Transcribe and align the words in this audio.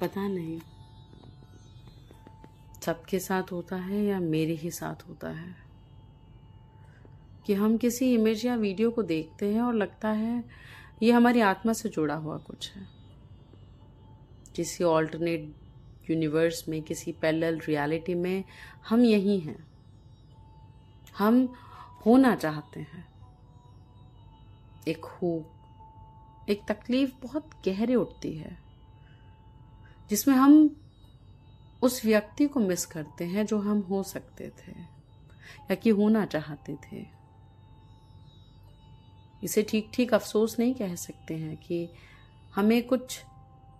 पता 0.00 0.28
नहीं। 0.28 0.60
सबके 2.82 3.18
साथ 3.18 3.52
होता 3.52 3.76
है 3.76 4.04
या 4.04 4.20
मेरे 4.20 4.52
ही 4.52 4.70
साथ 4.70 5.08
होता 5.08 5.28
है? 5.28 5.56
कि 7.46 7.54
हम 7.54 7.76
किसी 7.76 8.14
इमेज 8.14 8.46
या 8.46 8.54
वीडियो 8.54 8.90
को 8.90 9.02
देखते 9.02 9.54
हैं 9.54 9.62
और 9.62 9.74
लगता 9.74 10.08
है 10.08 10.44
ये 11.02 11.12
हमारी 11.12 11.40
आत्मा 11.40 11.72
से 11.72 11.88
जुड़ा 11.88 12.14
हुआ 12.14 12.38
कुछ 12.38 12.72
है। 12.72 12.86
किसी 14.56 14.84
ऑल्टरनेट 14.84 15.54
यूनिवर्स 16.10 16.68
में, 16.68 16.82
किसी 16.82 17.12
पैरेलल 17.12 17.58
रियलिटी 17.58 18.14
में 18.14 18.44
हम 18.88 19.00
यही 19.00 19.40
हैं। 19.40 19.66
हम 21.18 21.54
होना 22.06 22.34
चाहते 22.34 22.80
हैं। 22.80 23.08
एक 24.88 25.04
हो 25.04 25.44
एक 26.48 26.62
तकलीफ़ 26.68 27.12
बहुत 27.22 27.50
गहरे 27.68 27.94
उठती 27.94 28.34
है। 28.34 28.67
जिसमें 30.10 30.34
हम 30.34 30.76
उस 31.82 32.04
व्यक्ति 32.04 32.46
को 32.46 32.60
मिस 32.60 32.86
करते 32.86 33.24
हैं 33.24 33.46
जो 33.46 33.58
हम 33.58 33.80
हो 33.80 34.02
सकते 34.02 34.48
थे 34.48 34.72
या 35.62 35.74
कि 35.74 35.90
होना 35.90 36.24
चाहते 36.24 36.74
थे। 36.74 37.06
इसे 39.44 39.62
ठीक 39.62 39.90
ठीक 39.94 40.14
अफसोस 40.14 40.58
नहीं 40.58 40.74
कह 40.74 40.94
सकते 40.94 41.34
हैं 41.34 41.56
कि 41.56 41.88
हमें 42.54 42.86
कुछ 42.86 43.20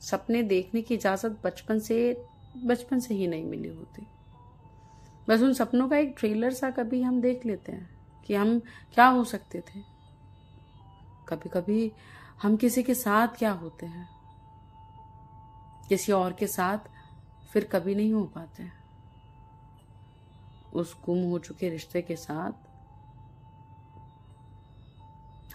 सपने 0.00 0.42
देखने 0.42 0.82
की 0.82 0.94
इजाज़त 0.94 1.40
बचपन 1.44 1.78
से 1.78 2.26
बचपन 2.56 3.00
से 3.00 3.14
ही 3.14 3.26
नहीं 3.26 3.44
मिली 3.44 3.68
होती। 3.68 4.06
बस 5.28 5.40
उन 5.40 5.52
सपनों 5.52 5.88
का 5.88 5.96
एक 5.96 6.14
ट्रेलर 6.18 6.52
सा 6.52 6.70
कभी 6.70 7.02
हम 7.02 7.20
देख 7.20 7.46
लेते 7.46 7.72
हैं 7.72 7.90
कि 8.26 8.34
हम 8.34 8.60
क्या 8.94 9.06
हो 9.06 9.24
सकते 9.24 9.60
थे। 9.60 9.80
कभी 11.28 11.48
कभी 11.48 11.92
हम 12.42 12.56
किसी 12.56 12.82
के 12.82 12.94
साथ 12.94 13.28
क्या 13.28 13.52
होते 13.52 13.86
हैं। 13.86 14.13
किसी 15.88 16.12
और 16.12 16.32
के 16.32 16.46
साथ 16.46 16.78
फिर 17.52 17.64
कभी 17.64 17.94
नहीं 17.94 18.12
हो 18.12 18.24
पाते। 18.24 18.68
उस 20.74 20.96
गुम 21.06 21.18
हो 21.24 21.38
चुके 21.38 21.68
रिश्ते 21.68 22.02
के 22.02 22.16
साथ 22.16 22.52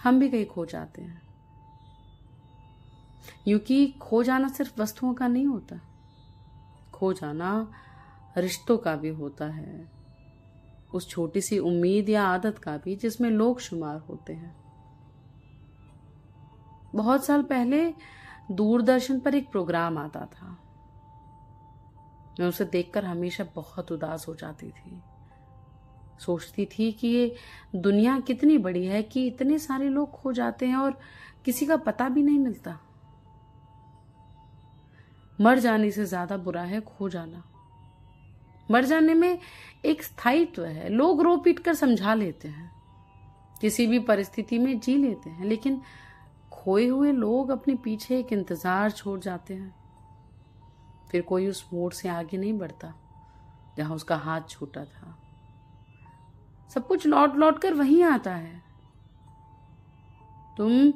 हम 0.03 0.19
भी 0.19 0.29
कहीं 0.29 0.45
खो 0.45 0.65
जाते 0.65 1.01
हैं। 1.01 1.21
क्योंकि 3.43 3.87
खो 3.87 4.23
जाना 4.23 4.47
सिर्फ़ 4.47 4.81
वस्तुओं 4.81 5.13
का 5.13 5.27
नहीं 5.27 5.45
होता, 5.45 5.79
खो 6.93 7.13
जाना 7.13 7.71
रिश्तों 8.37 8.77
का 8.77 8.95
भी 8.95 9.09
होता 9.09 9.45
है। 9.45 9.91
उस 10.93 11.09
छोटी 11.09 11.41
सी 11.41 11.59
उम्मीद 11.59 12.09
या 12.09 12.23
आदत 12.23 12.57
का 12.57 12.77
भी, 12.77 12.95
जिसमें 12.95 13.29
लोग 13.29 13.59
शुमार 13.59 13.97
होते 13.99 14.33
हैं। 14.33 14.55
बहुत 16.95 17.25
साल 17.25 17.43
पहले 17.43 17.93
दूरदर्शन 18.51 19.19
पर 19.19 19.35
एक 19.35 19.49
प्रोग्राम 19.51 19.97
आता 19.97 20.25
था। 20.25 20.57
मैं 22.39 22.47
उसे 22.47 22.65
देखकर 22.65 23.05
हमेशा 23.05 23.43
बहुत 23.55 23.91
उदास 23.91 24.27
हो 24.27 24.35
जाती 24.35 24.69
थी। 24.69 25.01
सोचती 26.19 26.65
थी 26.65 26.91
कि 26.91 27.07
ये 27.07 27.35
दुनिया 27.75 28.19
कितनी 28.19 28.57
बड़ी 28.57 28.85
है 28.85 29.01
कि 29.03 29.25
इतने 29.27 29.59
सारे 29.59 29.89
लोग 29.89 30.11
खो 30.11 30.33
जाते 30.33 30.65
हैं 30.65 30.75
और 30.75 30.99
किसी 31.45 31.65
का 31.65 31.77
पता 31.77 32.09
भी 32.09 32.23
नहीं 32.23 32.39
मिलता। 32.39 32.77
मर 35.39 35.59
जाने 35.59 35.91
से 35.91 36.05
ज़्यादा 36.05 36.37
बुरा 36.37 36.61
है 36.61 36.81
खो 36.81 37.09
जाना। 37.09 37.43
मर 38.71 38.85
जाने 38.85 39.13
में 39.13 39.39
एक 39.85 40.03
स्थायित्व 40.03 40.65
है। 40.65 40.89
लोग 40.89 41.21
रो 41.21 41.37
पीट 41.37 41.59
कर 41.59 41.73
समझा 41.73 42.13
लेते 42.13 42.47
हैं। 42.47 42.71
किसी 43.61 43.87
भी 43.87 43.99
परिस्थिति 43.99 44.59
में 44.59 44.79
जी 44.79 44.95
लेते 44.97 45.29
हैं, 45.29 45.45
लेकिन 45.45 45.81
खोए 46.59 46.85
हुए 46.87 47.11
लोग 47.11 47.49
अपने 47.49 47.75
पीछे 47.75 48.17
एक 48.19 48.33
इंतज़ार 48.33 48.91
छोड़ 48.91 49.19
जाते 49.19 49.53
हैं। 49.53 49.73
फिर 51.11 51.21
कोई 51.21 51.47
उस 51.47 51.65
मोड़ 51.73 51.91
से 51.93 52.09
आगे 52.09 52.37
नहीं 52.37 52.57
बढ़ता, 52.59 52.93
जहाँ 53.77 53.95
उसका 53.95 54.15
हाथ 54.17 54.49
छूटा 54.49 54.83
था। 54.85 55.15
सब 56.71 56.87
कुछ 56.87 57.05
लौट 57.07 57.35
लौट 57.35 57.61
कर 57.61 57.73
वहीं 57.73 58.03
आता 58.03 58.33
है। 58.33 58.61
तुम 60.57 60.93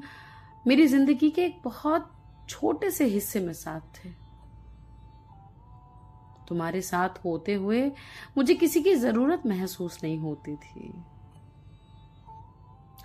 मेरी 0.68 0.86
ज़िंदगी 0.88 1.30
के 1.30 1.46
एक 1.46 1.62
बहुत 1.64 2.12
छोटे 2.50 2.90
से 2.92 3.06
हिस्से 3.06 3.40
में 3.40 3.54
साथ 3.54 3.82
थे। 3.98 4.10
तुम्हारे 6.48 6.82
साथ 6.82 7.24
होते 7.26 7.54
हुए 7.54 7.82
मुझे 8.38 8.54
किसी 8.56 8.82
की 8.84 8.94
ज़रूरत 8.96 9.46
महसूस 9.46 10.00
नहीं 10.04 10.20
होती 10.20 10.56
थी। 10.56 10.92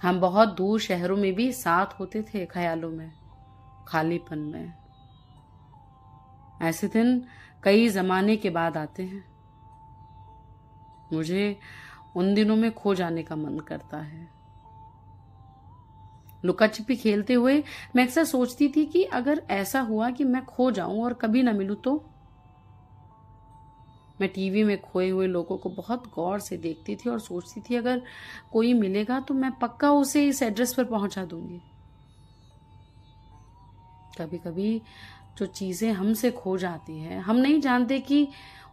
हम 0.02 0.20
बहुत 0.20 0.56
दूर 0.56 0.80
शहरों 0.80 1.16
में 1.16 1.34
भी 1.34 1.52
साथ 1.52 1.86
होते 1.86 2.22
थे 2.22 2.46
ख्यालों 2.46 2.90
में, 2.90 3.12
खालीपन 3.88 4.38
में। 4.38 4.72
ऐसे 6.62 6.88
दिन 6.88 7.24
कई 7.62 7.88
जमाने 7.88 8.36
के 8.36 8.50
बाद 8.50 8.76
आते 8.76 9.02
हैं। 9.02 9.24
मुझे 11.12 11.58
उन 12.16 12.34
दिनों 12.34 12.56
में 12.56 12.72
खो 12.72 12.94
जाने 12.94 13.22
का 13.22 13.36
मन 13.36 13.58
करता 13.58 13.98
है। 13.98 14.28
लुका 16.44 16.66
छिपी 16.66 16.96
खेलते 16.96 17.34
हुए 17.34 17.64
मैं 17.96 18.04
अक्सर 18.04 18.24
सोचती 18.24 18.68
थी 18.68 18.86
कि 18.86 19.04
अगर 19.04 19.42
ऐसा 19.50 19.80
हुआ 19.80 20.10
कि 20.10 20.24
मैं 20.24 20.44
खो 20.44 20.70
जाऊँ 20.70 21.04
और 21.04 21.12
कभी 21.12 21.42
ना 21.42 21.52
मिलूं 21.52 21.76
तो 21.76 22.10
मैं 24.20 24.28
टीवी 24.30 24.62
में 24.64 24.80
खोए 24.82 25.08
हुए 25.08 25.26
लोगों 25.26 25.56
को 25.58 25.68
बहुत 25.70 26.06
गौर 26.14 26.38
से 26.40 26.56
देखती 26.56 26.96
थी 26.96 27.10
और 27.10 27.20
सोचती 27.20 27.60
थी, 27.60 27.74
अगर 27.76 28.02
कोई 28.52 28.72
मिलेगा 28.74 29.20
तो 29.20 29.34
मैं 29.34 29.50
पक्का 29.60 29.90
उसे 29.92 30.26
इस 30.28 30.42
एड्रेस 30.42 30.74
पर 30.74 30.84
पहुँचा 30.86 31.24
दूँगी। 31.24 31.60
कभी 34.18 34.38
कभी 34.38 34.80
जो 35.38 35.46
चीज़ें 35.46 35.90
हमसे 35.92 36.30
खो 36.32 36.56
जाती 36.58 36.98
हैं, 36.98 37.20
हम 37.20 37.36
नहीं 37.36 37.60
जानते 37.60 37.98
कि 38.00 38.26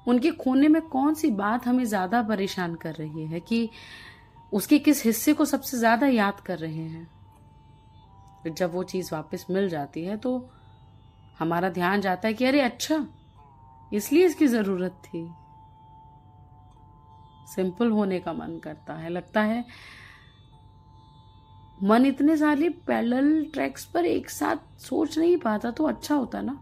उनके 0.08 0.32
खोने 0.34 0.68
में 0.68 0.82
कौन 0.84 1.14
सी 1.14 1.30
बात 1.34 1.66
हमें 1.68 1.84
ज़्यादा 1.86 2.22
परेशान 2.24 2.76
कर 2.76 2.94
रही 2.94 3.26
है, 3.26 3.40
कि 3.40 3.70
उसके 4.52 4.80
किस 4.80 5.04
हिस्से 5.06 5.34
को 5.34 5.46
सबसे 5.46 5.78
ज़्यादा 5.78 6.08
याद 6.08 6.40
कर 6.40 6.58
रहे 6.58 6.74
हैं। 6.74 7.08
जब 8.48 8.74
वो 8.74 8.84
चीज़ 8.86 9.10
वापस 9.14 9.46
मिल 9.50 9.70
जाती 9.70 10.04
है 10.04 10.18
तो 10.18 10.32
हमारा 11.40 11.70
ध्यान 11.70 12.02
जाता 12.02 12.28
है 12.28 12.34
कि 12.34 12.46
अरे 12.46 12.60
अच्छा 12.62 12.98
इसलिए 13.94 14.26
इसकी 14.26 14.48
ज़रूरत 14.48 15.02
थी। 15.06 15.28
सिंपल 17.48 17.92
होने 17.92 18.20
का 18.20 18.34
मन 18.34 18.60
करता 18.64 18.94
है, 18.94 19.10
लगता 19.10 19.42
है। 19.42 19.66
मन 21.84 22.06
इतने 22.06 22.38
सारे 22.38 22.70
पैरेलल 22.88 23.46
ट्रैक्स 23.54 23.86
पर 23.86 24.06
एक 24.06 24.30
साथ 24.30 24.80
सोच 24.80 25.18
नहीं 25.18 25.38
पाता 25.38 25.72
तो 25.72 25.84
अच्छा 25.84 26.16
होता 26.16 26.42
ना। 26.42 26.60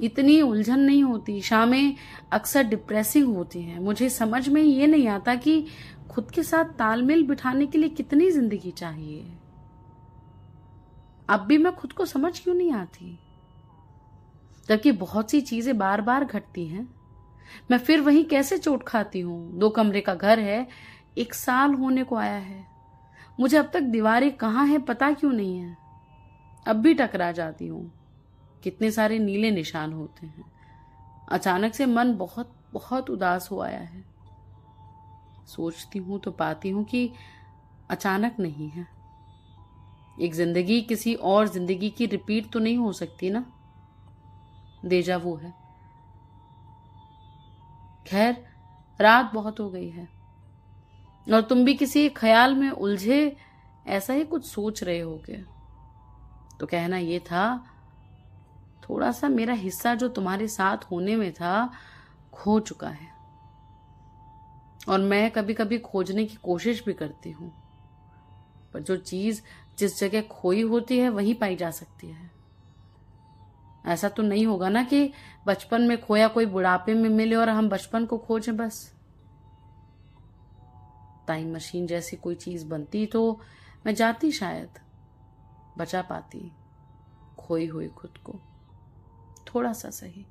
इतनी 0.00 0.40
उलझन 0.42 0.80
नहीं 0.80 1.02
होती, 1.04 1.40
शामें 1.40 1.96
अक्सर 2.32 2.62
डिप्रेसिंग 2.62 3.34
होती 3.36 3.62
हैं। 3.62 3.78
मुझे 3.78 4.08
समझ 4.10 4.48
में 4.48 4.62
ये 4.62 4.86
नहीं 4.86 5.08
आता 5.08 5.34
कि 5.34 5.66
खुद 6.10 6.30
के 6.30 6.42
साथ 6.42 6.64
तालमेल 6.64 7.26
बिठाने 7.26 7.66
के 7.66 7.78
लिए 7.78 7.88
कितनी 7.88 8.30
ज़िंदगी 8.30 8.70
चाहिए। 8.70 9.20
अब 11.28 11.40
भी 11.40 11.58
मैं 11.58 11.72
खुद 11.72 11.92
को 11.92 12.04
समझ 12.04 12.38
क्यों 12.40 12.54
नहीं 12.54 12.72
आती? 12.72 13.18
जबकि 14.70 14.92
बहुत 14.92 15.30
सी 15.30 15.40
चीज़ें 15.40 15.78
बार 15.78 16.00
बार 16.00 16.24
घटती 16.24 16.66
हैं। 16.66 16.88
मैं 17.70 17.78
फिर 17.78 18.00
वहीं 18.00 18.24
कैसे 18.24 18.58
चोट 18.58 18.82
खाती 18.82 19.20
हूँ? 19.20 19.58
दो 19.58 19.70
कमरे 19.70 20.00
का 20.00 20.14
घर 20.14 20.38
है, 20.38 20.68
एक 21.18 21.34
साल 21.34 21.74
होने 21.74 22.04
को 22.04 22.16
आया 22.16 22.36
है। 22.36 22.66
मुझे 23.40 23.56
अब 23.56 23.70
तक 23.74 23.80
दीवारें 23.80 24.36
कहाँ 24.36 24.66
हैं 24.66 24.84
पता 24.84 25.12
क्यों 25.12 25.32
नहीं 25.32 25.58
है। 25.58 25.76
अब 26.66 26.76
भी 26.76 26.94
टकरा 26.94 27.32
जाती 27.32 27.66
हूँ। 27.66 27.92
कितने 28.62 28.90
सारे 28.90 29.18
नीले 29.18 29.50
निशान 29.50 29.92
होते 29.92 30.26
हैं। 30.26 30.44
अचानक 31.28 31.74
से 31.74 31.86
मन 31.86 32.14
बहुत 32.14 32.54
बहुत 32.72 33.10
उदास 33.10 33.48
हो 33.50 33.60
आया 33.60 33.80
है। 33.80 34.04
सोचती 35.46 35.98
हूँ 35.98 36.20
तो 36.20 36.30
पाती 36.30 36.70
हूँ 36.70 36.84
कि 36.84 37.12
अचानक 37.90 38.36
नहीं 38.40 38.68
है। 38.68 38.86
एक 40.20 40.34
ज़िंदगी 40.34 40.80
किसी 40.80 41.14
और 41.14 41.48
ज़िंदगी 41.48 41.90
की 41.90 42.06
रिपीट 42.06 42.52
तो 42.52 42.58
नहीं 42.58 42.76
हो 42.76 42.92
सकती 42.92 43.30
ना? 43.30 43.52
देजा 44.84 45.16
वो 45.16 45.34
है। 45.36 45.54
खैर, 48.06 48.46
रात 49.00 49.30
बहुत 49.34 49.60
हो 49.60 49.70
गई 49.70 49.88
है। 49.88 50.08
और 51.26 51.40
तुम 51.40 51.64
भी 51.64 51.74
किसी 51.74 52.08
ख्याल 52.08 52.54
में 52.54 52.70
उलझे, 52.70 53.36
ऐसा 53.86 54.12
ही 54.12 54.24
कुछ 54.24 54.44
सोच 54.44 54.82
रहे 54.82 55.00
होगे 55.00 55.44
तो 56.60 56.66
कहना 56.66 56.96
ये 56.96 57.18
था 57.18 57.66
थोड़ा 58.82 59.10
सा 59.12 59.28
मेरा 59.28 59.54
हिस्सा 59.54 59.94
जो 59.94 60.08
तुम्हारे 60.08 60.48
साथ 60.48 60.76
होने 60.90 61.16
में 61.16 61.32
था, 61.32 61.72
खो 62.32 62.60
चुका 62.60 62.88
है। 62.88 63.08
और 64.88 64.98
मैं 65.00 65.30
कभी 65.30 65.54
कभी 65.54 65.78
खोजने 65.78 66.24
की 66.24 66.36
कोशिश 66.36 66.84
भी 66.84 66.92
करती 66.92 67.30
हूँ। 67.30 67.52
पर 68.72 68.80
जो 68.80 68.96
चीज़ 68.96 69.42
जिस 69.78 69.98
जगह 70.00 70.22
खोई 70.22 70.62
होती 70.62 70.98
है, 70.98 71.08
वही 71.08 71.34
पाई 71.34 71.56
जा 71.56 71.70
सकती 71.70 72.06
है। 72.06 72.39
ऐसा 73.86 74.08
तो 74.08 74.22
नहीं 74.22 74.46
होगा 74.46 74.68
ना 74.68 74.82
कि 74.84 75.12
बचपन 75.46 75.82
में 75.82 76.00
खोया 76.00 76.28
कोई 76.28 76.46
बुढ़ापे 76.46 76.94
में 76.94 77.08
मिले 77.10 77.34
और 77.34 77.48
हम 77.48 77.68
बचपन 77.68 78.06
को 78.06 78.18
खोजें 78.18 78.56
बस। 78.56 78.94
टाइम 81.28 81.54
मशीन 81.54 81.86
जैसी 81.86 82.16
कोई 82.16 82.34
चीज़ 82.34 82.66
बनती 82.66 83.06
तो 83.06 83.40
मैं 83.86 83.94
जाती 83.94 84.30
शायद, 84.32 84.68
बचा 85.78 86.02
पाती, 86.02 86.52
खोई 87.38 87.66
हुई 87.66 87.88
खुद 87.88 88.18
को। 88.24 88.40
थोड़ा 89.54 89.72
सा 89.72 89.90
सही। 89.90 90.26